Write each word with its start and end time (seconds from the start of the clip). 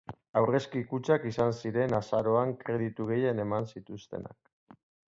Aurrezki-kutxak 0.39 1.27
izan 1.33 1.53
ziren 1.65 1.95
azaroan 1.99 2.57
kreditu 2.65 3.09
gehien 3.15 3.47
eman 3.49 3.73
zituztenak. 3.75 4.81